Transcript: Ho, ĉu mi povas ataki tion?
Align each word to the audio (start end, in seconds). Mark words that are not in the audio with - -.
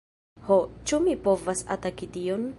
Ho, 0.47 0.57
ĉu 0.91 1.01
mi 1.05 1.15
povas 1.29 1.63
ataki 1.77 2.11
tion? 2.19 2.49